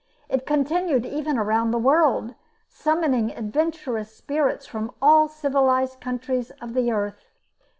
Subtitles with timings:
[0.29, 2.33] It continued even around the world,
[2.67, 7.29] summoning adventurous spirits from all civilized countries of the earth.